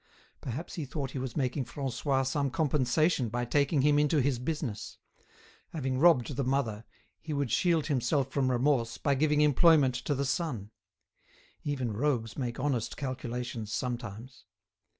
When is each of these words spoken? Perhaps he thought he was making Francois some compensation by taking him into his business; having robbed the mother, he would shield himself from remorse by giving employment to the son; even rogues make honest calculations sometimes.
Perhaps 0.41 0.73
he 0.73 0.85
thought 0.85 1.11
he 1.11 1.19
was 1.19 1.37
making 1.37 1.63
Francois 1.65 2.23
some 2.23 2.49
compensation 2.49 3.29
by 3.29 3.45
taking 3.45 3.83
him 3.83 3.99
into 3.99 4.19
his 4.19 4.39
business; 4.39 4.97
having 5.73 5.99
robbed 5.99 6.35
the 6.35 6.43
mother, 6.43 6.85
he 7.19 7.33
would 7.33 7.51
shield 7.51 7.85
himself 7.85 8.31
from 8.31 8.49
remorse 8.49 8.97
by 8.97 9.13
giving 9.13 9.41
employment 9.41 9.93
to 9.93 10.15
the 10.15 10.25
son; 10.25 10.71
even 11.63 11.93
rogues 11.93 12.35
make 12.35 12.59
honest 12.59 12.97
calculations 12.97 13.71
sometimes. 13.71 14.45